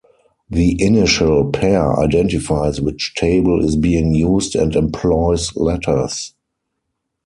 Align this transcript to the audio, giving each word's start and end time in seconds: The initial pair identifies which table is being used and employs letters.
The 0.49 0.81
initial 0.83 1.51
pair 1.51 1.99
identifies 1.99 2.81
which 2.81 3.13
table 3.15 3.63
is 3.63 3.75
being 3.75 4.15
used 4.15 4.55
and 4.55 4.75
employs 4.75 5.55
letters. 5.55 6.33